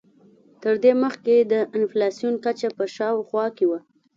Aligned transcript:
تر 0.61 0.73
دې 0.83 0.91
مخکې 1.03 1.35
د 1.51 1.53
انفلاسیون 1.77 2.35
کچه 2.45 2.67
په 2.77 2.83
شاوخوا 2.95 3.45
کې 3.57 3.65
وه. 3.69 3.79